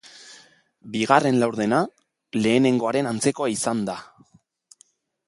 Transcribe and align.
Bigarren 0.95 1.35
laurdena, 1.43 1.81
lehenegoaren 2.45 3.11
antzekoa 3.13 3.51
izan 3.59 3.85
da. 3.91 3.99